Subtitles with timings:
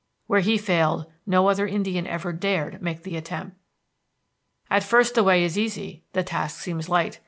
[0.25, 3.55] Where he failed, no other Indian ever dared make the attempt.
[4.67, 7.19] "At first the way is easy, the task seems light.